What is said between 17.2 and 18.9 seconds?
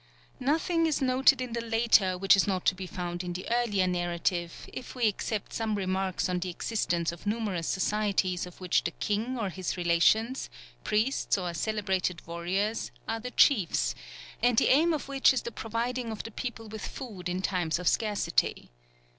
in times of scarcity.